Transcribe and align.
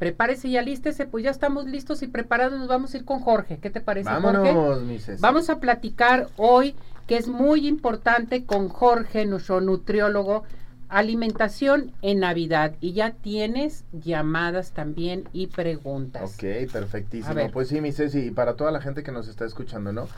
prepárese 0.00 0.48
y 0.48 0.56
alístese, 0.56 1.04
pues 1.04 1.22
ya 1.22 1.30
estamos 1.30 1.66
listos 1.66 2.02
y 2.02 2.06
preparados, 2.06 2.58
nos 2.58 2.68
vamos 2.68 2.94
a 2.94 2.96
ir 2.96 3.04
con 3.04 3.20
Jorge. 3.20 3.58
¿Qué 3.58 3.68
te 3.68 3.82
parece, 3.82 4.08
Vámonos, 4.08 4.48
Jorge? 4.48 4.84
mi. 4.86 4.98
Vamos 5.20 5.50
a 5.50 5.60
platicar 5.60 6.28
hoy, 6.38 6.74
que 7.06 7.18
es 7.18 7.28
muy 7.28 7.68
importante, 7.68 8.46
con 8.46 8.70
Jorge, 8.70 9.26
nuestro 9.26 9.60
nutriólogo, 9.60 10.44
alimentación 10.88 11.92
en 12.00 12.20
Navidad. 12.20 12.76
Y 12.80 12.94
ya 12.94 13.10
tienes 13.10 13.84
llamadas 13.92 14.72
también 14.72 15.28
y 15.34 15.48
preguntas. 15.48 16.32
Ok, 16.32 16.72
perfectísimo. 16.72 17.50
Pues 17.52 17.68
sí, 17.68 17.82
mi 17.82 17.92
Ceci, 17.92 18.20
y 18.20 18.30
para 18.30 18.54
toda 18.54 18.72
la 18.72 18.80
gente 18.80 19.02
que 19.02 19.12
nos 19.12 19.28
está 19.28 19.44
escuchando, 19.44 19.92
¿no? 19.92 20.08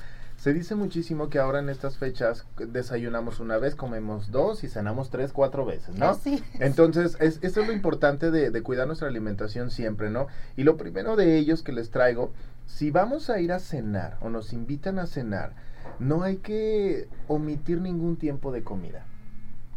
Se 0.42 0.52
dice 0.52 0.74
muchísimo 0.74 1.28
que 1.28 1.38
ahora 1.38 1.60
en 1.60 1.68
estas 1.68 1.98
fechas 1.98 2.44
desayunamos 2.58 3.38
una 3.38 3.58
vez, 3.58 3.76
comemos 3.76 4.32
dos 4.32 4.64
y 4.64 4.68
cenamos 4.68 5.08
tres, 5.08 5.32
cuatro 5.32 5.64
veces, 5.64 5.94
¿no? 5.94 6.06
Así 6.08 6.34
es. 6.34 6.60
Entonces, 6.60 7.16
es, 7.20 7.38
esto 7.42 7.60
es 7.60 7.68
lo 7.68 7.72
importante 7.72 8.32
de, 8.32 8.50
de 8.50 8.62
cuidar 8.64 8.88
nuestra 8.88 9.06
alimentación 9.06 9.70
siempre, 9.70 10.10
¿no? 10.10 10.26
Y 10.56 10.64
lo 10.64 10.76
primero 10.76 11.14
de 11.14 11.38
ellos 11.38 11.62
que 11.62 11.70
les 11.70 11.90
traigo, 11.90 12.32
si 12.66 12.90
vamos 12.90 13.30
a 13.30 13.38
ir 13.38 13.52
a 13.52 13.60
cenar 13.60 14.18
o 14.20 14.30
nos 14.30 14.52
invitan 14.52 14.98
a 14.98 15.06
cenar, 15.06 15.52
no 16.00 16.24
hay 16.24 16.38
que 16.38 17.06
omitir 17.28 17.80
ningún 17.80 18.16
tiempo 18.16 18.50
de 18.50 18.64
comida. 18.64 19.06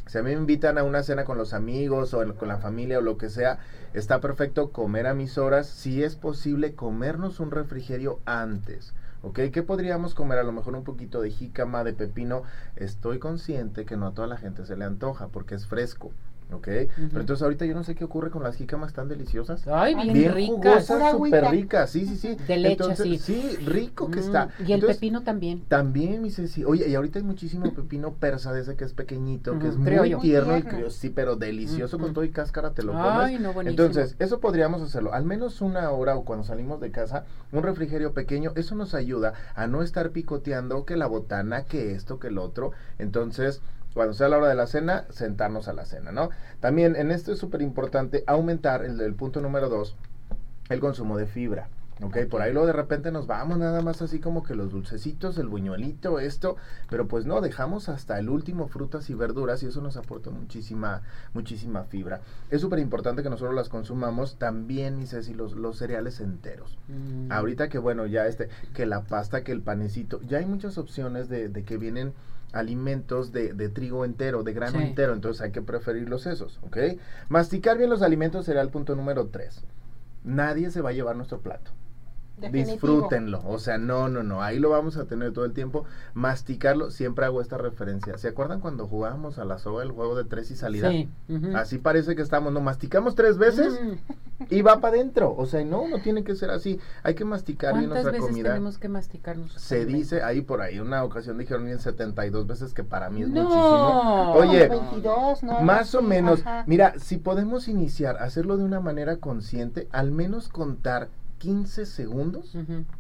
Si 0.08 0.18
a 0.18 0.24
mí 0.24 0.32
me 0.32 0.40
invitan 0.42 0.80
a 0.80 0.84
una 0.84 1.04
cena 1.04 1.26
con 1.26 1.38
los 1.38 1.54
amigos 1.54 2.16
o 2.16 2.36
con 2.38 2.48
la 2.48 2.58
familia 2.58 2.98
o 2.98 3.04
lo 3.04 3.20
que 3.20 3.30
sea, 3.30 3.60
está 3.94 4.20
perfecto 4.20 4.72
comer 4.72 5.06
a 5.06 5.14
mis 5.14 5.38
horas. 5.38 5.68
Si 5.68 6.02
es 6.02 6.16
posible, 6.16 6.74
comernos 6.74 7.40
un 7.40 7.52
refrigerio 7.52 8.20
antes. 8.26 8.96
¿Ok? 9.22 9.40
¿Qué 9.52 9.64
podríamos 9.64 10.14
comer? 10.16 10.40
A 10.40 10.44
lo 10.44 10.52
mejor 10.52 10.76
un 10.76 10.84
poquito 10.84 11.22
de 11.22 11.32
jícama, 11.32 11.84
de 11.84 11.94
pepino. 11.94 12.44
Estoy 12.76 13.20
consciente 13.20 13.86
que 13.86 13.98
no 13.98 14.08
a 14.08 14.14
toda 14.14 14.28
la 14.28 14.38
gente 14.38 14.66
se 14.66 14.76
le 14.78 14.86
antoja 14.86 15.28
porque 15.30 15.56
es 15.56 15.68
fresco. 15.68 16.14
¿Ok? 16.52 16.68
Pero 16.68 17.22
entonces 17.22 17.42
ahorita 17.42 17.66
yo 17.66 17.74
no 17.74 17.84
sé 17.84 17.96
qué 17.96 18.04
ocurre 18.04 18.30
con 18.30 18.44
las 18.44 18.56
jícamas 18.56 18.94
tan 18.94 19.08
deliciosas. 19.08 19.68
Ay, 19.68 19.96
bien, 19.96 20.14
Bien 20.14 20.34
ricas. 20.34 20.86
súper 21.12 21.46
ricas. 21.52 21.90
Sí, 21.90 22.06
sí, 22.06 22.16
sí. 22.16 22.36
De 22.48 22.58
leche, 22.58 22.72
Entonces, 22.74 23.04
sí. 23.06 23.18
Sí, 23.18 23.58
rico 23.66 24.12
que 24.12 24.20
Mm, 24.20 24.24
está. 24.24 24.50
Y 24.60 24.64
el 24.64 24.72
Entonces, 24.74 24.98
pepino 24.98 25.24
también. 25.24 25.64
también, 25.68 26.22
mi 26.22 26.30
Ceci. 26.30 26.64
Oye, 26.64 26.88
y 26.88 26.96
ahorita 26.96 27.20
hay 27.20 27.26
muchísimo 27.26 27.74
pepino 27.74 28.14
persa 28.14 28.54
de 28.54 28.62
ese 28.62 28.76
que 28.76 28.84
es 28.86 28.94
pequeñito, 28.94 29.58
que 29.60 29.68
es 29.68 29.76
muy 29.78 29.88
criollo. 29.88 30.20
tierno 30.20 30.58
y 30.58 30.62
criollo, 30.64 30.90
sí, 30.92 31.10
pero 31.10 31.36
delicioso 31.36 31.98
con 31.98 32.14
todo 32.14 32.24
y 32.24 32.30
cáscara 32.30 32.72
te 32.74 32.84
lo 32.84 32.94
comes. 32.94 33.06
Ay, 33.26 33.40
no, 33.40 33.52
buenísimo. 33.52 33.84
Entonces, 33.86 34.16
eso 34.20 34.40
podríamos 34.40 34.82
hacerlo. 34.82 35.14
Al 35.14 35.26
menos 35.26 35.62
una 35.62 35.90
hora 35.92 36.16
o 36.16 36.24
cuando 36.26 36.46
salimos 36.46 36.80
de 36.80 36.92
casa, 36.92 37.26
un 37.52 37.64
refrigerio 37.64 38.14
pequeño, 38.14 38.52
eso 38.56 38.76
nos 38.76 38.94
ayuda 38.94 39.34
a 39.56 39.68
no 39.68 39.82
estar 39.82 40.12
picoteando 40.12 40.86
que 40.86 40.96
la 40.96 41.08
botana, 41.08 41.64
que 41.66 41.94
esto, 41.94 42.20
que 42.20 42.28
el 42.28 42.38
otro. 42.38 42.72
Entonces, 43.00 43.62
cuando 43.96 44.14
sea 44.14 44.30
la 44.30 44.38
hora 44.38 44.50
de 44.50 44.56
la 44.56 44.68
cena, 44.68 45.06
sentarnos 45.10 45.68
a 45.68 45.74
la 45.74 45.86
cena, 45.86 46.12
¿no? 46.12 46.30
También 46.60 46.96
en 46.96 47.10
esto 47.10 47.32
es 47.32 47.40
súper 47.40 47.64
importante 47.64 48.24
aumentar 48.28 48.86
el, 48.86 49.02
el 49.02 49.16
punto 49.16 49.42
número 49.42 49.70
dos, 49.70 49.96
el 50.70 50.80
consumo 50.80 51.18
de 51.18 51.26
fibra. 51.26 51.70
Ok, 52.02 52.26
por 52.30 52.42
ahí 52.42 52.52
luego 52.52 52.68
de 52.68 52.74
repente 52.74 53.10
nos 53.10 53.26
vamos 53.26 53.58
nada 53.58 53.82
más 53.82 54.02
así 54.02 54.20
como 54.20 54.44
que 54.44 54.54
los 54.54 54.74
dulcecitos, 54.74 55.38
el 55.38 55.48
buñuelito, 55.48 56.20
esto, 56.20 56.58
pero 56.90 57.08
pues 57.08 57.26
no, 57.26 57.40
dejamos 57.40 57.88
hasta 57.88 58.20
el 58.20 58.28
último 58.28 58.68
frutas 58.68 59.10
y 59.10 59.14
verduras 59.14 59.64
y 59.64 59.68
eso 59.68 59.80
nos 59.80 59.96
aporta 59.96 60.30
muchísima, 60.30 61.04
muchísima 61.34 61.86
fibra. 61.86 62.20
Es 62.50 62.60
súper 62.60 62.80
importante 62.80 63.24
que 63.24 63.30
nosotros 63.30 63.56
las 63.56 63.70
consumamos 63.70 64.36
también, 64.36 65.02
y 65.02 65.08
Ceci, 65.08 65.34
los, 65.34 65.54
los 65.54 65.78
cereales 65.78 66.20
enteros. 66.20 66.78
Mm. 66.90 67.32
Ahorita 67.32 67.70
que 67.70 67.78
bueno, 67.78 68.06
ya 68.08 68.28
este, 68.28 68.50
que 68.74 68.86
la 68.86 69.04
pasta, 69.04 69.46
que 69.46 69.54
el 69.54 69.62
panecito, 69.62 70.20
ya 70.24 70.40
hay 70.40 70.46
muchas 70.46 70.78
opciones 70.78 71.30
de, 71.30 71.48
de 71.48 71.64
que 71.64 71.78
vienen 71.78 72.14
alimentos 72.54 73.32
de, 73.32 73.54
de 73.54 73.70
trigo 73.70 74.06
entero, 74.06 74.44
de 74.44 74.54
grano 74.54 74.80
Sí. 74.80 74.86
entero, 74.86 75.14
entonces 75.14 75.42
hay 75.42 75.52
que 75.52 75.62
preferirlos 75.62 76.26
esos, 76.26 76.60
¿ok? 76.64 76.78
Masticar 77.30 77.78
bien 77.78 77.90
los 77.90 78.02
alimentos 78.02 78.46
será 78.46 78.62
el 78.62 78.70
punto 78.70 78.96
número 78.96 79.28
tres. 79.28 79.64
Nadie 80.24 80.72
se 80.72 80.82
va 80.82 80.90
a 80.90 80.94
llevar 80.94 81.16
nuestro 81.16 81.40
plato. 81.42 81.72
Definitivo. 82.38 82.72
Disfrútenlo, 82.74 83.42
o 83.46 83.60
sea, 83.60 83.78
no, 83.78 84.10
no, 84.10 84.22
no, 84.24 84.42
ahí 84.44 84.60
lo 84.60 84.70
vamos 84.70 84.98
a 84.98 85.06
tener 85.06 85.32
todo 85.32 85.46
el 85.46 85.54
tiempo. 85.54 85.86
Masticarlo, 86.14 86.92
siempre 86.92 87.26
hago 87.26 87.40
esta 87.42 87.58
referencia. 87.58 88.18
¿Se 88.18 88.28
acuerdan 88.28 88.60
cuando 88.60 88.88
jugábamos 88.88 89.40
a 89.40 89.46
la 89.46 89.58
soga 89.58 89.84
el 89.84 89.92
juego 89.92 90.16
de 90.16 90.26
tres 90.26 90.52
y 90.52 90.56
salida? 90.56 90.90
Sí. 90.92 91.10
Así 91.56 91.78
parece 91.78 92.16
que 92.16 92.22
estamos, 92.22 92.52
no 92.52 92.60
masticamos 92.62 93.16
tres 93.16 93.38
veces 93.38 93.80
y 94.50 94.62
va 94.62 94.82
para 94.82 94.96
adentro. 94.96 95.34
O 95.38 95.46
sea, 95.46 95.64
no, 95.64 95.88
no 95.88 96.00
tiene 96.00 96.24
que 96.24 96.36
ser 96.36 96.50
así. 96.50 96.80
Hay 97.04 97.16
que 97.16 97.24
masticar 97.26 97.74
bien 97.74 97.86
¿Cuántas 97.90 98.04
nuestra 98.06 98.12
veces 98.12 98.28
comida. 98.28 98.50
tenemos 98.50 98.78
que 98.80 98.90
masticar 98.90 99.38
nuestros 99.38 99.62
Se 99.62 99.86
dice 99.86 100.22
ahí 100.24 100.42
por 100.42 100.62
ahí, 100.62 100.80
una 100.80 101.04
ocasión 101.04 101.38
dijeron 101.38 101.66
bien 101.66 101.80
72 101.80 102.48
veces 102.48 102.74
que 102.74 102.84
para 102.84 103.10
mí 103.10 103.22
es 103.24 103.30
No. 103.30 103.44
muchísimo. 103.44 104.34
Oye, 104.34 104.68
22, 104.68 105.44
¿no? 105.44 105.62
más 105.62 105.96
o 105.96 106.02
menos. 106.02 106.42
ajá. 106.42 106.64
Mira, 106.68 106.96
si 107.00 107.18
podemos 107.18 107.68
iniciar 107.68 108.18
a 108.18 108.24
hacerlo 108.26 108.58
de 108.58 108.64
una 108.64 108.80
manera 108.80 109.18
consciente, 109.18 109.88
al 109.92 110.12
menos 110.12 110.50
contar 110.50 111.08
15 111.46 111.86
segundos, 111.86 112.58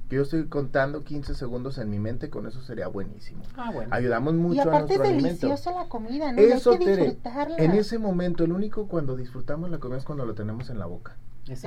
que 0.07 0.16
yo 0.17 0.22
estoy 0.22 0.45
contando 0.47 1.03
15 1.03 1.33
segundos 1.33 1.79
en 1.79 1.89
mi 1.89 1.97
mente, 1.97 2.29
con 2.29 2.45
eso 2.45 2.61
sería 2.61 2.88
buenísimo. 2.88 3.41
Ah, 3.57 3.72
bueno. 3.73 3.89
Ayudamos 3.91 4.35
mucho 4.35 4.56
Y 4.56 4.59
a 4.59 4.66
nuestro 4.66 4.94
es 4.94 5.00
alimento. 5.01 5.25
deliciosa 5.47 5.72
la 5.72 5.89
comida, 5.89 6.31
¿no? 6.31 6.38
Eso, 6.39 6.73
hay 6.73 6.78
que 6.79 6.85
Tere, 6.85 7.03
disfrutarla. 7.05 7.57
en 7.57 7.72
ese 7.72 7.97
momento, 7.97 8.44
el 8.44 8.51
único 8.51 8.88
cuando 8.88 9.16
disfrutamos 9.16 9.72
la 9.72 9.79
comida 9.79 9.97
es 9.97 10.05
cuando 10.05 10.28
lo 10.28 10.35
tenemos 10.35 10.69
en 10.69 10.78
la 10.78 10.85
boca. 10.85 11.16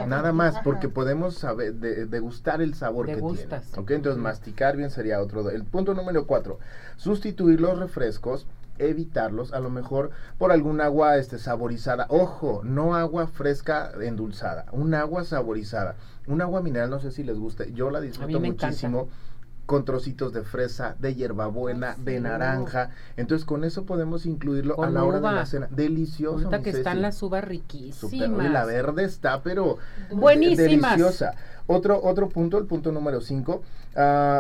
Nada 0.09 0.33
más, 0.33 0.55
Ajá. 0.57 0.65
porque 0.65 0.89
podemos 0.89 1.35
saber, 1.37 1.75
de- 1.75 2.07
degustar 2.07 2.63
el 2.63 2.75
sabor 2.75 3.07
Degustas. 3.07 3.65
que 3.67 3.71
tiene. 3.73 3.83
¿ok? 3.83 3.91
Entonces, 3.93 4.23
masticar 4.23 4.77
bien 4.77 4.91
sería 4.91 5.21
otro. 5.21 5.51
El 5.51 5.65
punto 5.65 5.95
número 5.95 6.27
cuatro, 6.27 6.59
sustituir 6.97 7.61
los 7.61 7.79
refrescos, 7.79 8.47
evitarlos, 8.79 9.53
a 9.53 9.61
lo 9.61 9.71
mejor 9.71 10.11
por 10.39 10.53
algún 10.53 10.81
agua 10.81 11.17
este, 11.17 11.39
saborizada. 11.39 12.07
Ojo, 12.09 12.63
no 12.65 12.95
agua 12.95 13.27
fresca 13.27 13.93
endulzada, 14.01 14.67
un 14.73 14.95
agua 14.95 15.25
saborizada. 15.25 15.97
Un 16.27 16.43
agua 16.43 16.61
mineral, 16.61 16.91
no 16.91 17.01
sé 17.01 17.11
si 17.11 17.25
les 17.25 17.39
guste, 17.39 17.73
yo 17.73 17.91
la 17.91 18.01
disfruto 18.03 18.37
encanta. 18.37 18.67
muchísimo. 18.67 19.09
Con 19.65 19.85
trocitos 19.85 20.33
de 20.33 20.45
fresa, 20.45 20.97
de 20.99 21.15
hierbabuena, 21.15 21.95
de 21.99 22.21
naranja. 22.21 22.89
Entonces, 23.19 23.45
con 23.45 23.65
eso 23.65 23.85
podemos 23.85 24.25
incluirlo 24.25 24.83
a 24.83 24.89
la 24.89 25.05
hora 25.05 25.21
de 25.21 25.31
la 25.31 25.45
cena. 25.45 25.69
Delicioso. 25.71 26.37
Ahorita 26.47 26.63
que 26.63 26.71
están 26.71 26.95
Ceci. 26.95 27.03
las 27.03 27.23
uvas 27.23 27.45
riquísimas. 27.45 28.31
oye, 28.31 28.49
la 28.49 28.65
verde 28.65 29.05
está, 29.05 29.43
pero 29.43 29.77
Buenísimas. 30.11 30.93
deliciosa. 30.97 31.33
Otro, 31.67 32.01
otro 32.03 32.31
punto, 32.31 32.57
el 32.57 32.65
punto 32.65 32.93
número 32.93 33.21
5, 33.21 33.63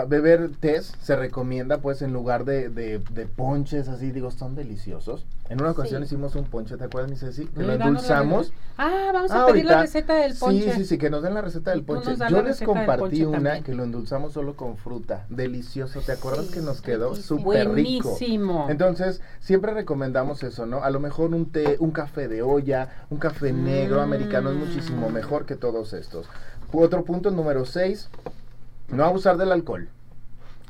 beber 0.08 0.50
test 0.60 0.94
se 1.02 1.16
recomienda 1.16 1.78
pues 1.78 2.02
en 2.02 2.12
lugar 2.12 2.44
de, 2.44 2.68
de, 2.68 2.98
de 3.10 3.26
ponches 3.26 3.88
así, 3.88 4.12
digo, 4.12 4.30
son 4.30 4.54
deliciosos. 4.54 5.26
En 5.48 5.60
una 5.62 5.70
ocasión 5.70 6.02
Sí. 6.02 6.06
hicimos 6.14 6.34
un 6.36 6.44
ponche, 6.44 6.76
¿te 6.76 6.84
acuerdas, 6.84 7.10
mi 7.10 7.16
Ceci? 7.16 7.46
Que 7.46 7.62
lo 7.62 7.72
endulzamos. 7.72 8.52
Ah, 8.76 9.10
vamos 9.14 9.30
a 9.30 9.42
Ah, 9.44 9.46
pedir 9.46 9.64
la 9.64 9.80
receta 9.80 10.14
del 10.16 10.34
ponche. 10.34 10.62
Sí, 10.72 10.78
sí, 10.80 10.84
sí, 10.84 10.98
que 10.98 11.08
nos 11.10 11.22
den 11.22 11.32
la 11.34 11.40
receta 11.40 11.70
del 11.70 11.82
ponche. 11.82 12.14
Yo 12.28 12.42
les 12.42 12.60
compartí 12.60 13.24
una 13.24 13.32
también. 13.38 13.64
que 13.64 13.74
lo 13.74 13.84
endulzamos 13.84 14.34
solo 14.34 14.54
con 14.56 14.76
fruta. 14.76 15.24
Delicioso, 15.30 16.00
¿te 16.02 16.12
acuerdas 16.12 16.46
Sí, 16.48 16.54
que 16.54 16.60
nos 16.60 16.82
quedó 16.82 17.14
súper 17.16 17.70
rico? 17.70 18.10
Buenísimo. 18.10 18.66
Entonces, 18.68 19.22
siempre 19.40 19.72
recomendamos 19.72 20.42
eso, 20.44 20.66
¿no? 20.66 20.84
A 20.84 20.90
lo 20.90 21.00
mejor 21.00 21.34
un 21.34 21.50
té, 21.50 21.76
un 21.80 21.90
café 21.90 22.28
de 22.28 22.42
olla, 22.42 23.06
un 23.10 23.18
café 23.18 23.52
negro 23.52 24.00
Mm. 24.00 24.02
americano 24.04 24.50
es 24.50 24.56
muchísimo 24.56 25.08
mejor 25.08 25.46
que 25.46 25.56
todos 25.56 25.94
estos. 25.94 26.26
Otro 26.72 27.02
punto, 27.04 27.30
número 27.30 27.64
6, 27.64 28.10
no 28.90 29.04
abusar 29.04 29.36
del 29.36 29.52
alcohol. 29.52 29.88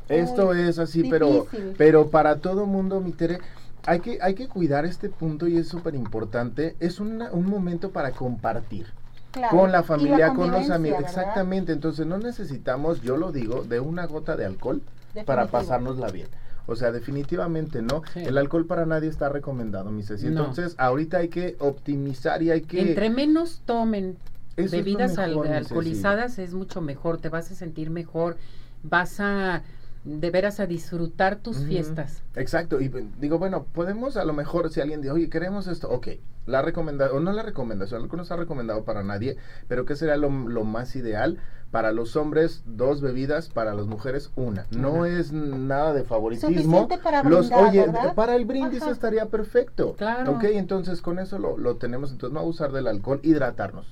Esto 0.08 0.54
es 0.54 0.78
así, 0.78 1.04
pero, 1.10 1.42
difícil. 1.42 1.74
pero 1.76 2.08
para 2.08 2.36
todo 2.38 2.64
mundo, 2.66 3.00
mi 3.00 3.12
Tere, 3.12 3.38
hay 3.86 4.00
que, 4.00 4.18
hay 4.22 4.34
que 4.34 4.48
cuidar 4.48 4.84
este 4.86 5.08
punto 5.10 5.46
y 5.48 5.58
es 5.58 5.68
súper 5.68 5.94
importante. 5.94 6.76
Es 6.80 6.98
una- 7.00 7.30
un 7.30 7.46
momento 7.46 7.90
para 7.90 8.12
compartir 8.12 8.86
Claro. 9.32 9.56
con 9.56 9.70
la 9.70 9.82
familia, 9.82 10.32
con 10.32 10.50
los 10.50 10.70
amigos. 10.70 11.00
¿verdad? 11.02 11.18
Exactamente, 11.18 11.72
entonces 11.72 12.06
no 12.06 12.16
necesitamos, 12.18 13.02
yo 13.02 13.18
lo 13.18 13.30
digo, 13.32 13.62
de 13.64 13.80
una 13.80 14.06
gota 14.06 14.36
de 14.36 14.46
alcohol 14.46 14.80
para 15.26 15.46
pasárnosla 15.48 16.08
bien. 16.10 16.28
O 16.66 16.76
sea, 16.76 16.92
definitivamente 16.92 17.80
no. 17.82 18.02
Sí. 18.12 18.20
El 18.20 18.36
alcohol 18.38 18.66
para 18.66 18.84
nadie 18.86 19.08
está 19.08 19.28
recomendado, 19.28 19.90
mi 19.90 20.02
Ceci. 20.02 20.26
No. 20.26 20.40
Entonces, 20.40 20.74
ahorita 20.78 21.18
hay 21.18 21.28
que 21.28 21.56
optimizar 21.60 22.42
y 22.42 22.50
hay 22.50 22.60
que... 22.62 22.80
Entre 22.80 23.08
menos 23.10 23.62
tomen 23.64 24.16
Eso 24.58 24.66
es 24.66 24.72
lo 24.72 24.78
bebidas 24.78 25.16
mejor, 25.16 25.48
alcoholizadas 25.48 26.38
es 26.38 26.54
mucho 26.54 26.80
mejor, 26.80 27.20
te 27.20 27.28
vas 27.28 27.50
a 27.50 27.54
sentir 27.54 27.90
mejor, 27.90 28.36
vas 28.82 29.20
a 29.20 29.62
de 30.04 30.30
veras 30.30 30.60
a 30.60 30.66
disfrutar 30.66 31.36
tus 31.36 31.58
fiestas. 31.64 32.22
Exacto, 32.34 32.80
y 32.80 32.88
pues, 32.88 33.04
digo, 33.20 33.38
bueno, 33.38 33.64
podemos 33.64 34.16
a 34.16 34.24
lo 34.24 34.32
mejor, 34.32 34.70
si 34.70 34.80
alguien 34.80 35.02
dice, 35.02 35.12
oye, 35.12 35.28
queremos 35.28 35.66
esto, 35.66 35.90
ok, 35.90 36.08
la 36.46 36.62
recomendación, 36.62 37.18
o 37.18 37.20
no 37.20 37.32
la 37.32 37.42
recomendación, 37.42 38.02
algo 38.02 38.16
no 38.16 38.22
está 38.22 38.36
recomendado 38.36 38.84
para 38.84 39.02
nadie, 39.02 39.36
pero 39.68 39.84
¿qué 39.84 39.96
sería 39.96 40.16
lo, 40.16 40.30
lo 40.30 40.64
más 40.64 40.96
ideal? 40.96 41.38
Para 41.70 41.92
los 41.92 42.16
hombres, 42.16 42.62
dos 42.64 43.02
bebidas, 43.02 43.50
para 43.50 43.74
las 43.74 43.86
mujeres, 43.86 44.30
una. 44.36 44.66
No 44.70 45.04
es 45.04 45.32
nada 45.32 45.92
de 45.92 46.02
favoritismo. 46.04 46.48
Suficiente 46.48 46.96
para 46.96 47.22
los, 47.22 47.50
brindar, 47.50 47.68
oye, 47.68 47.86
¿verdad? 47.86 48.14
para 48.14 48.36
el 48.36 48.46
brindis 48.46 48.80
Ajá. 48.80 48.92
estaría 48.92 49.26
perfecto. 49.26 49.94
Claro. 49.98 50.32
Ok, 50.32 50.44
entonces 50.44 51.02
con 51.02 51.18
eso 51.18 51.38
lo, 51.38 51.58
lo 51.58 51.76
tenemos, 51.76 52.10
entonces 52.10 52.32
no 52.32 52.40
abusar 52.40 52.72
del 52.72 52.86
alcohol, 52.86 53.20
hidratarnos. 53.22 53.86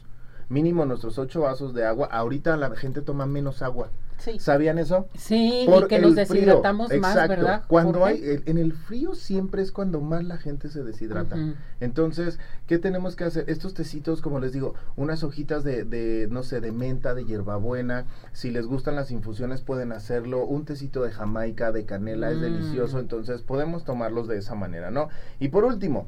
Mínimo 0.49 0.85
nuestros 0.85 1.19
ocho 1.19 1.41
vasos 1.43 1.75
de 1.75 1.85
agua. 1.85 2.09
Ahorita 2.11 2.57
la 2.57 2.75
gente 2.77 3.03
toma 3.03 3.27
menos 3.27 3.63
agua. 3.63 3.91
Sí. 4.19 4.39
¿Sabían 4.39 4.79
eso? 4.79 5.09
Sí, 5.15 5.63
y 5.65 5.67
Por 5.67 5.89
que 5.89 5.99
nos 5.99 6.17
el 6.17 6.27
frío. 6.27 6.41
deshidratamos 6.41 6.89
más, 6.89 7.15
Exacto. 7.17 7.29
¿verdad? 7.29 7.65
Cuando 7.69 8.05
hay, 8.07 8.17
el- 8.25 8.43
en 8.47 8.57
el 8.57 8.73
frío 8.73 9.15
siempre 9.15 9.61
es 9.61 9.73
cuando 9.73 10.01
más 10.01 10.25
la 10.25 10.39
gente 10.39 10.71
se 10.71 10.83
deshidrata. 10.83 11.37
Entonces, 11.81 12.39
¿qué 12.67 12.79
tenemos 12.79 13.15
que 13.15 13.25
hacer? 13.25 13.45
Estos 13.51 13.75
tecitos, 13.75 14.23
como 14.23 14.41
les 14.41 14.53
digo, 14.53 14.75
unas 14.97 15.23
hojitas 15.23 15.65
de, 15.65 15.85
de, 15.85 16.29
no 16.31 16.45
sé, 16.45 16.63
de 16.63 16.73
menta, 16.73 17.13
de 17.15 17.27
hierbabuena. 17.27 18.07
Si 18.33 18.51
les 18.51 18.67
gustan 18.67 18.95
las 18.97 19.11
infusiones, 19.11 19.61
pueden 19.61 19.93
hacerlo. 19.93 20.47
Un 20.47 20.65
tecito 20.65 21.03
de 21.03 21.11
jamaica, 21.11 21.71
de 21.73 21.85
canela, 21.85 22.31
es 22.31 22.39
Mm. 22.39 22.43
delicioso. 22.43 22.99
Entonces, 23.01 23.43
podemos 23.43 23.85
tomarlos 23.85 24.29
de 24.29 24.39
esa 24.39 24.55
manera, 24.55 24.91
¿no? 24.91 25.11
Y 25.41 25.49
por 25.49 25.65
último, 25.65 26.07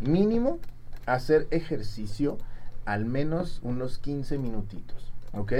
mínimo, 0.00 0.58
hacer 1.06 1.46
ejercicio 1.50 2.36
al 2.86 3.04
menos 3.04 3.60
unos 3.62 3.98
15 3.98 4.38
minutitos, 4.38 5.12
¿ok? 5.32 5.52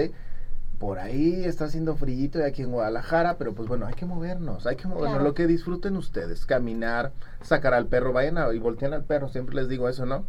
Por 0.79 0.99
ahí 0.99 1.45
está 1.45 1.67
haciendo 1.67 1.95
frillito 1.97 2.41
y 2.41 2.43
aquí 2.43 2.63
en 2.63 2.73
Guadalajara, 2.73 3.37
pero 3.39 3.55
pues 3.55 3.69
bueno, 3.69 3.87
hay 3.87 3.95
que 3.95 4.07
movernos, 4.07 4.67
hay 4.67 4.77
que 4.77 4.87
movernos, 4.89 5.13
Claro. 5.13 5.25
lo 5.25 5.35
que 5.35 5.47
disfruten 5.47 5.97
ustedes, 5.97 6.45
caminar, 6.47 7.13
sacar 7.43 7.75
al 7.75 7.87
perro, 7.87 8.13
vayan 8.13 8.39
a, 8.39 8.53
y 8.53 8.59
volteen 8.59 8.93
al 8.93 9.05
perro, 9.05 9.29
siempre 9.29 9.55
les 9.55 9.69
digo 9.69 9.89
eso, 9.89 10.05
¿no? 10.05 10.25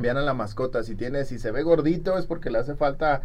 Vean 0.00 0.16
a 0.16 0.22
la 0.22 0.32
mascota, 0.32 0.84
si 0.84 0.94
tiene, 0.94 1.24
si 1.24 1.40
se 1.40 1.50
ve 1.50 1.64
gordito 1.64 2.18
es 2.18 2.26
porque 2.26 2.50
le 2.50 2.58
hace 2.58 2.76
falta 2.76 3.22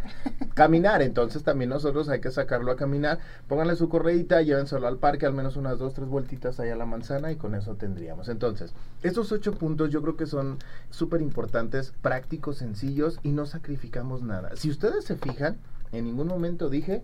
caminar, 0.56 1.04
entonces 1.04 1.44
también 1.44 1.70
nosotros 1.70 2.10
hay 2.10 2.20
que 2.20 2.32
sacarlo 2.32 2.72
a 2.72 2.76
caminar, 2.76 3.20
pónganle 3.48 3.76
su 3.76 3.90
correíta, 3.90 4.42
llévenselo 4.42 4.88
al 4.88 4.98
parque, 4.98 5.28
al 5.28 5.34
menos 5.34 5.56
unas 5.56 5.78
dos, 5.78 5.94
tres 5.94 6.08
vueltitas 6.08 6.60
ahí 6.60 6.70
a 6.72 6.76
la 6.76 6.88
manzana 6.88 7.32
y 7.32 7.36
con 7.36 7.54
eso 7.54 7.76
tendríamos. 7.76 8.28
Entonces, 8.28 8.74
estos 9.04 9.32
ocho 9.32 9.54
puntos 9.54 9.92
yo 9.92 10.02
creo 10.02 10.18
que 10.18 10.26
son 10.26 10.58
súper 10.90 11.22
importantes, 11.22 11.94
prácticos, 12.02 12.58
sencillos 12.58 13.20
y 13.22 13.34
no 13.34 13.46
sacrificamos 13.46 14.24
nada. 14.24 14.56
Si 14.56 14.72
ustedes 14.72 15.06
se 15.06 15.16
fijan, 15.16 15.58
en 15.92 16.06
ningún 16.06 16.26
momento 16.28 16.70
dije 16.72 17.04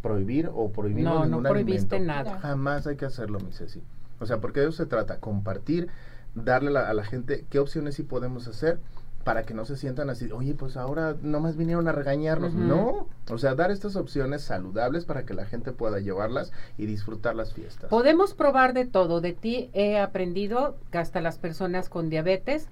prohibir 0.00 0.48
o 0.54 0.70
prohibir 0.70 1.02
No, 1.04 1.20
no 1.20 1.24
ningún 1.26 1.42
prohibiste 1.42 1.96
alimento. 1.96 2.14
nada. 2.24 2.38
Jamás 2.40 2.86
hay 2.86 2.94
que 2.94 3.06
hacerlo, 3.06 3.40
mi 3.40 3.50
Ceci. 3.50 3.82
O 4.20 4.26
sea, 4.26 4.38
porque 4.38 4.60
de 4.60 4.68
eso 4.68 4.76
se 4.76 4.86
trata, 4.86 5.18
compartir, 5.18 5.88
darle 6.36 6.70
la- 6.70 6.88
a 6.88 6.94
la 6.94 7.02
gente 7.02 7.46
qué 7.50 7.58
opciones 7.58 7.96
sí 7.96 8.04
podemos 8.04 8.46
hacer 8.46 8.78
para 9.28 9.42
que 9.42 9.52
no 9.52 9.66
se 9.66 9.76
sientan 9.76 10.08
así, 10.08 10.32
oye, 10.32 10.54
pues 10.54 10.78
ahora 10.78 11.14
nomás 11.20 11.58
vinieron 11.58 11.86
a 11.86 11.92
regañarnos. 11.92 12.54
No, 12.54 13.08
o 13.30 13.36
sea, 13.36 13.54
dar 13.54 13.70
estas 13.70 13.94
opciones 13.94 14.40
saludables 14.40 15.04
para 15.04 15.26
que 15.26 15.34
la 15.34 15.44
gente 15.44 15.72
pueda 15.72 16.00
llevarlas 16.00 16.50
y 16.78 16.86
disfrutar 16.86 17.36
las 17.36 17.52
fiestas. 17.52 17.90
Podemos 17.90 18.32
probar 18.32 18.72
de 18.72 18.86
todo. 18.86 19.20
De 19.20 19.34
ti 19.34 19.68
he 19.74 19.98
aprendido 19.98 20.78
que 20.90 20.96
hasta 20.96 21.20
las 21.20 21.36
personas 21.36 21.90
con 21.90 22.08
diabetes 22.08 22.68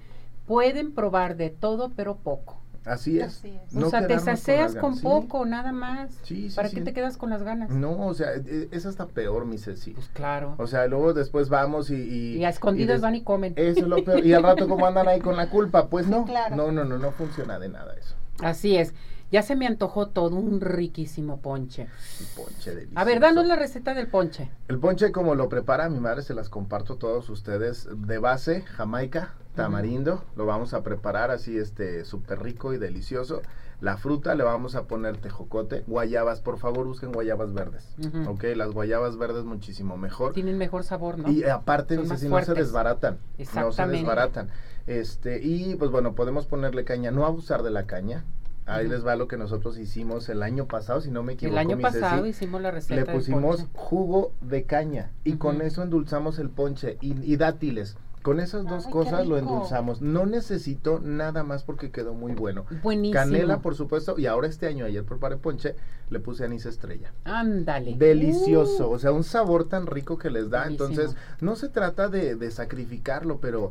pueden 0.46 0.92
probar 0.92 1.36
de 1.36 1.50
todo, 1.50 1.92
pero 1.94 2.16
poco. 2.16 2.56
Así 2.86 3.18
es. 3.18 3.38
Así 3.38 3.48
es. 3.66 3.72
No 3.74 3.88
o 3.88 3.90
sea, 3.90 4.06
te 4.06 4.14
con 4.14 4.24
sacias 4.24 4.76
con. 4.76 4.94
Sí. 4.94 5.02
poco, 5.02 5.44
nada 5.44 5.72
más. 5.72 6.10
Sí, 6.22 6.48
sí, 6.50 6.56
¿Para 6.56 6.68
sí. 6.68 6.76
qué 6.76 6.82
te 6.82 6.92
quedas 6.92 7.16
con 7.16 7.30
las 7.30 7.42
ganas? 7.42 7.70
No, 7.70 8.06
o 8.06 8.14
sea, 8.14 8.28
e- 8.34 8.68
es 8.70 8.86
hasta 8.86 9.06
peor, 9.08 9.44
mi 9.44 9.58
Ceci. 9.58 9.90
Pues 9.92 10.08
claro. 10.10 10.54
O 10.58 10.66
sea, 10.66 10.86
luego 10.86 11.12
después 11.12 11.48
vamos 11.48 11.90
y... 11.90 11.96
Y, 11.96 12.36
y 12.36 12.44
a 12.44 12.48
escondidas 12.48 12.96
des- 12.96 13.02
van 13.02 13.16
y 13.16 13.22
comen. 13.22 13.54
Eso 13.56 13.80
es 13.80 13.86
lo 13.88 14.02
peor. 14.04 14.24
Y 14.24 14.32
al 14.32 14.42
rato, 14.44 14.68
¿cómo 14.68 14.86
andan 14.86 15.08
ahí 15.08 15.20
con 15.20 15.36
la 15.36 15.50
culpa? 15.50 15.88
Pues 15.88 16.06
no. 16.06 16.24
claro. 16.24 16.54
No, 16.54 16.70
no, 16.72 16.84
no, 16.84 16.96
no 16.98 17.10
funciona 17.10 17.58
de 17.58 17.68
nada 17.68 17.92
eso. 17.94 18.14
Así 18.40 18.76
es. 18.76 18.94
Ya 19.32 19.42
se 19.42 19.56
me 19.56 19.66
antojó 19.66 20.10
todo 20.10 20.36
un 20.36 20.60
riquísimo 20.60 21.40
ponche. 21.40 21.88
Un 22.20 22.44
ponche 22.44 22.70
delicioso. 22.72 23.00
A 23.00 23.02
ver, 23.02 23.18
danos 23.18 23.44
la 23.46 23.56
receta 23.56 23.92
del 23.92 24.06
ponche. 24.06 24.48
El 24.68 24.78
ponche, 24.78 25.10
como 25.10 25.34
lo 25.34 25.48
prepara 25.48 25.88
mi 25.88 25.98
madre, 25.98 26.22
se 26.22 26.32
las 26.34 26.48
comparto 26.48 26.92
a 26.92 26.98
todos 27.00 27.28
ustedes. 27.28 27.88
De 28.06 28.18
base, 28.18 28.62
jamaica, 28.62 29.34
tamarindo. 29.56 30.22
Lo 30.36 30.46
vamos 30.46 30.74
a 30.74 30.84
preparar 30.84 31.32
así, 31.32 31.58
este, 31.58 32.04
súper 32.04 32.40
rico 32.42 32.72
y 32.72 32.78
delicioso. 32.78 33.42
La 33.80 33.96
fruta 33.98 34.34
le 34.34 34.44
vamos 34.44 34.74
a 34.74 34.84
poner 34.84 35.18
tejocote. 35.18 35.82
Guayabas, 35.86 36.40
por 36.40 36.58
favor, 36.58 36.86
busquen 36.86 37.12
guayabas 37.12 37.52
verdes. 37.52 37.94
Ok, 38.26 38.44
las 38.54 38.70
guayabas 38.70 39.18
verdes 39.18 39.44
muchísimo 39.44 39.96
mejor. 39.96 40.32
Tienen 40.32 40.56
mejor 40.56 40.84
sabor, 40.84 41.18
¿no? 41.18 41.30
Y 41.30 41.44
aparte, 41.44 41.98
más 41.98 42.20
si 42.20 42.28
no 42.28 42.42
se 42.42 42.54
desbaratan. 42.54 43.18
No 43.54 43.72
se 43.72 43.86
desbaratan. 43.86 44.48
Este, 44.86 45.40
y 45.42 45.74
pues 45.74 45.90
bueno, 45.90 46.14
podemos 46.14 46.46
ponerle 46.46 46.84
caña, 46.84 47.10
no 47.10 47.26
abusar 47.26 47.62
de 47.62 47.70
la 47.70 47.86
caña. 47.86 48.24
Ahí 48.66 48.88
les 48.88 49.06
va 49.06 49.14
lo 49.14 49.28
que 49.28 49.36
nosotros 49.36 49.78
hicimos 49.78 50.28
el 50.28 50.42
año 50.42 50.66
pasado, 50.66 51.00
si 51.00 51.10
no 51.10 51.22
me 51.22 51.34
equivoco. 51.34 51.54
El 51.54 51.58
año 51.58 51.76
mi 51.76 51.82
pasado 51.84 52.24
Ceci. 52.24 52.30
hicimos 52.30 52.60
la 52.60 52.72
receta 52.72 52.96
le 52.96 53.04
pusimos 53.04 53.64
jugo 53.74 54.32
de 54.40 54.64
caña 54.64 55.12
y 55.22 55.36
con 55.36 55.62
eso 55.62 55.84
endulzamos 55.84 56.40
el 56.40 56.50
ponche 56.50 56.98
y, 57.00 57.12
y 57.32 57.36
dátiles. 57.36 57.96
Con 58.26 58.40
esas 58.40 58.64
dos 58.66 58.86
Ay, 58.86 58.92
cosas 58.92 59.26
lo 59.28 59.38
endulzamos. 59.38 60.02
No 60.02 60.26
necesito 60.26 60.98
nada 61.00 61.44
más 61.44 61.62
porque 61.62 61.92
quedó 61.92 62.12
muy 62.12 62.34
bueno. 62.34 62.66
Buenísimo. 62.82 63.14
Canela, 63.14 63.60
por 63.60 63.76
supuesto, 63.76 64.18
y 64.18 64.26
ahora 64.26 64.48
este 64.48 64.66
año, 64.66 64.84
ayer 64.84 65.04
preparé 65.04 65.36
ponche, 65.36 65.76
le 66.10 66.18
puse 66.18 66.44
anís 66.44 66.66
estrella. 66.66 67.12
Ándale. 67.22 67.94
Delicioso, 67.96 68.88
Uh, 68.90 68.94
o 68.94 68.98
sea, 68.98 69.12
un 69.12 69.22
sabor 69.22 69.68
tan 69.68 69.86
rico 69.86 70.18
que 70.18 70.30
les 70.30 70.50
da. 70.50 70.62
Buenísimo. 70.64 70.88
Entonces, 70.88 71.16
no 71.40 71.54
se 71.54 71.68
trata 71.68 72.08
de, 72.08 72.34
de 72.34 72.50
sacrificarlo, 72.50 73.38
pero 73.38 73.70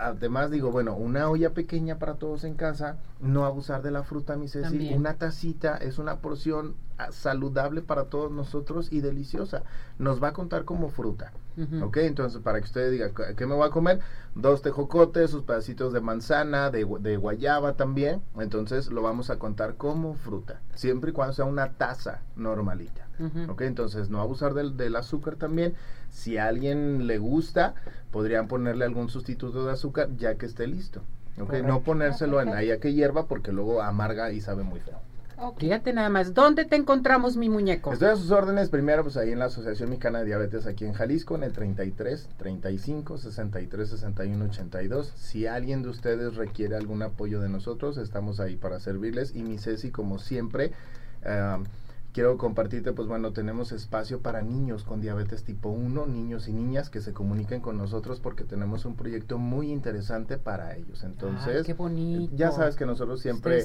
además 0.00 0.52
digo, 0.52 0.70
bueno, 0.70 0.94
una 0.94 1.28
olla 1.28 1.50
pequeña 1.50 1.98
para 1.98 2.14
todos 2.14 2.44
en 2.44 2.54
casa, 2.54 2.98
no 3.20 3.44
abusar 3.44 3.82
de 3.82 3.90
la 3.90 4.04
fruta, 4.04 4.36
mi 4.36 4.46
Ceci, 4.46 4.62
También. 4.70 4.96
una 4.98 5.14
tacita 5.14 5.78
es 5.78 5.98
una 5.98 6.20
porción 6.20 6.76
saludable 7.10 7.82
para 7.82 8.04
todos 8.04 8.30
nosotros 8.32 8.88
y 8.92 9.00
deliciosa. 9.00 9.62
Nos 9.98 10.22
va 10.22 10.28
a 10.28 10.32
contar 10.32 10.64
como 10.64 10.88
fruta. 10.88 11.32
¿Ok? 11.82 11.96
Entonces, 11.98 12.42
para 12.42 12.58
que 12.58 12.64
usted 12.66 12.90
diga, 12.90 13.10
¿qué- 13.16 13.34
¿qué 13.34 13.46
me 13.46 13.54
voy 13.54 13.66
a 13.66 13.70
comer? 13.70 14.00
Dos 14.34 14.60
tejocotes, 14.60 15.30
sus 15.30 15.42
pedacitos 15.42 15.92
de 15.94 16.00
manzana, 16.02 16.70
de, 16.70 16.86
de 17.00 17.16
guayaba 17.16 17.74
también. 17.74 18.20
Entonces, 18.38 18.90
lo 18.90 19.00
vamos 19.00 19.30
a 19.30 19.38
contar 19.38 19.76
como 19.76 20.14
fruta. 20.14 20.60
Siempre 20.74 21.10
y 21.10 21.12
cuando 21.14 21.32
sea 21.32 21.46
una 21.46 21.72
taza 21.72 22.20
normalita. 22.36 23.06
¿Ok? 23.48 23.62
Entonces, 23.62 24.10
no 24.10 24.20
abusar 24.20 24.52
del, 24.52 24.76
del 24.76 24.96
azúcar 24.96 25.36
también. 25.36 25.74
Si 26.10 26.36
a 26.36 26.46
alguien 26.46 27.06
le 27.06 27.16
gusta, 27.18 27.74
podrían 28.10 28.48
ponerle 28.48 28.84
algún 28.84 29.08
sustituto 29.08 29.64
de 29.64 29.72
azúcar 29.72 30.08
ya 30.18 30.34
que 30.34 30.44
esté 30.46 30.66
listo. 30.66 31.00
¿Ok? 31.38 31.46
Correcto. 31.46 31.68
No 31.68 31.80
ponérselo 31.80 32.40
en 32.40 32.48
perfecto. 32.48 32.58
ahí 32.58 32.70
a 32.70 32.80
que 32.80 32.92
hierva 32.92 33.26
porque 33.26 33.52
luego 33.52 33.80
amarga 33.82 34.30
y 34.32 34.40
sabe 34.42 34.62
muy 34.62 34.80
feo. 34.80 34.98
Ok. 35.38 35.60
Fíjate 35.60 35.92
nada 35.92 36.08
más. 36.08 36.32
¿Dónde 36.32 36.64
te 36.64 36.76
encontramos, 36.76 37.36
mi 37.36 37.48
muñeco? 37.48 37.92
Estoy 37.92 38.08
a 38.08 38.16
sus 38.16 38.30
órdenes 38.30 38.70
primero, 38.70 39.02
pues 39.02 39.16
ahí 39.16 39.32
en 39.32 39.38
la 39.38 39.46
Asociación 39.46 39.90
Mexicana 39.90 40.20
de 40.20 40.26
Diabetes 40.26 40.66
aquí 40.66 40.84
en 40.84 40.94
Jalisco, 40.94 41.34
en 41.34 41.42
el 41.42 41.52
33 41.52 42.28
35 42.38 43.18
63 43.18 43.88
61 43.88 44.44
82. 44.46 45.12
Si 45.16 45.46
alguien 45.46 45.82
de 45.82 45.90
ustedes 45.90 46.36
requiere 46.36 46.76
algún 46.76 47.02
apoyo 47.02 47.40
de 47.40 47.48
nosotros, 47.48 47.98
estamos 47.98 48.40
ahí 48.40 48.56
para 48.56 48.80
servirles. 48.80 49.34
Y 49.34 49.42
mi 49.42 49.58
Ceci, 49.58 49.90
como 49.90 50.18
siempre, 50.18 50.72
ah, 51.24 51.58
quiero 52.16 52.38
compartirte, 52.38 52.94
pues 52.94 53.06
bueno, 53.08 53.34
tenemos 53.34 53.72
espacio 53.72 54.22
para 54.22 54.40
niños 54.40 54.84
con 54.84 55.02
diabetes 55.02 55.44
tipo 55.44 55.68
1, 55.68 56.06
niños 56.06 56.48
y 56.48 56.54
niñas 56.54 56.88
que 56.88 57.02
se 57.02 57.12
comuniquen 57.12 57.60
con 57.60 57.76
nosotros 57.76 58.20
porque 58.20 58.42
tenemos 58.42 58.86
un 58.86 58.96
proyecto 58.96 59.36
muy 59.36 59.70
interesante 59.70 60.38
para 60.38 60.74
ellos. 60.76 61.04
Entonces, 61.04 61.58
Ay, 61.58 61.64
qué 61.64 61.74
bonito. 61.74 62.34
ya 62.34 62.52
sabes 62.52 62.74
que 62.74 62.86
nosotros 62.86 63.20
siempre, 63.20 63.62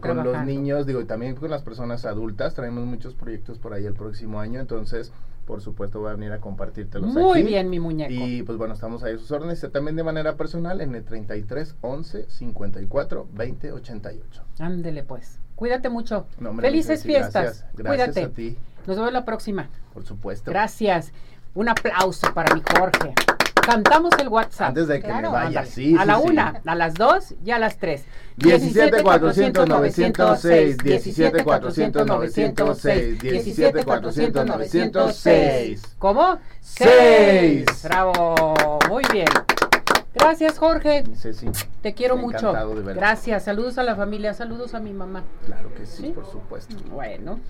con, 0.00 0.24
los 0.24 0.46
niños, 0.46 0.86
digo, 0.86 1.02
y 1.02 1.04
también 1.04 1.34
con 1.34 1.50
las 1.50 1.60
personas 1.60 2.06
adultas, 2.06 2.54
traemos 2.54 2.86
muchos 2.86 3.14
proyectos 3.14 3.58
por 3.58 3.74
ahí 3.74 3.84
el 3.84 3.92
próximo 3.92 4.40
año, 4.40 4.60
entonces, 4.60 5.12
por 5.46 5.60
supuesto, 5.60 6.00
voy 6.00 6.10
a 6.10 6.14
venir 6.14 6.32
a 6.32 6.40
compartírtelos 6.40 7.12
Muy 7.12 7.40
aquí. 7.40 7.48
bien, 7.48 7.70
mi 7.70 7.78
muñeco. 7.80 8.12
Y 8.12 8.42
pues 8.42 8.58
bueno, 8.58 8.74
estamos 8.74 9.02
ahí 9.04 9.14
a 9.14 9.18
sus 9.18 9.30
órdenes, 9.30 9.66
también 9.72 9.96
de 9.96 10.02
manera 10.02 10.36
personal 10.36 10.80
en 10.80 10.94
el 10.94 11.04
33 11.04 11.76
11 11.80 12.26
54 12.28 13.28
20 13.32 13.72
88. 13.72 14.42
Ándele, 14.58 15.02
pues. 15.02 15.38
Cuídate 15.54 15.88
mucho. 15.88 16.26
No, 16.40 16.50
hombre, 16.50 16.68
Felices 16.68 17.02
fiestas. 17.02 17.32
Gracias, 17.32 17.66
gracias 17.74 18.08
Cuídate. 18.14 18.22
a 18.24 18.28
ti, 18.34 18.58
Nos 18.86 18.96
vemos 18.96 19.12
la 19.12 19.24
próxima. 19.24 19.68
por 19.92 20.04
supuesto. 20.04 20.50
Gracias. 20.50 21.12
Un 21.54 21.68
aplauso 21.68 22.32
para 22.34 22.54
mi 22.54 22.62
Jorge. 22.76 23.14
Cantamos 23.64 24.12
el 24.20 24.28
WhatsApp. 24.28 24.68
Antes 24.68 24.88
de 24.88 25.00
que 25.00 25.06
Claro. 25.06 25.28
me 25.30 25.34
vaya, 25.34 25.46
Ándale. 25.60 25.66
sí. 25.66 25.96
a 25.96 26.00
sí, 26.02 26.06
la 26.06 26.16
sí. 26.18 26.22
una, 26.28 26.60
a 26.66 26.74
las 26.74 26.94
dos 26.94 27.34
y 27.44 27.50
a 27.50 27.58
las 27.58 27.78
tres. 27.78 28.04
17 28.36 29.02
400 29.02 29.68
906, 29.68 30.78
17 30.78 31.44
400 31.44 32.06
906, 32.06 33.18
17 33.20 33.84
400 33.84 34.46
906. 34.46 35.82
¿Cómo? 35.98 36.38
Seis. 36.60 37.64
Bravo. 37.84 38.78
Muy 38.88 39.04
bien. 39.12 39.28
Gracias, 40.14 40.58
Jorge. 40.58 41.02
Mi 41.08 41.16
Ceci, 41.16 41.48
Te 41.82 41.92
quiero 41.92 42.16
mucho. 42.16 42.52
de. 42.52 42.94
Gracias. 42.94 43.44
Saludos 43.44 43.78
a 43.78 43.82
la 43.82 43.96
familia. 43.96 44.32
Saludos 44.34 44.74
a 44.74 44.80
mi 44.80 44.92
mamá. 44.92 45.24
Claro 45.46 45.72
que 45.74 45.86
sí, 45.86 46.02
¿Sí? 46.02 46.08
por 46.10 46.26
supuesto. 46.30 46.76
Bueno. 46.90 47.40